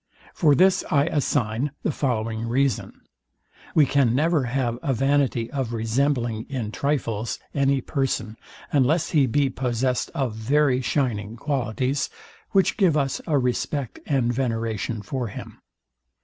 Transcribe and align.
For 0.33 0.55
this 0.55 0.83
I 0.89 1.05
assign 1.05 1.73
the 1.83 1.91
following 1.91 2.47
reason. 2.47 3.01
We 3.75 3.85
can 3.85 4.15
never 4.15 4.45
have 4.45 4.79
a 4.81 4.95
vanity 4.95 5.51
of 5.51 5.73
resembling 5.73 6.47
in 6.49 6.71
trifles 6.71 7.37
any 7.53 7.81
person, 7.81 8.35
unless 8.71 9.11
he 9.11 9.27
be 9.27 9.47
possessed 9.51 10.09
of 10.15 10.33
very 10.33 10.81
shining 10.81 11.35
qualities, 11.35 12.09
which 12.49 12.77
give 12.77 12.97
us 12.97 13.21
a 13.27 13.37
respect 13.37 13.99
and 14.07 14.33
veneration 14.33 15.03
for 15.03 15.27
him. 15.27 15.61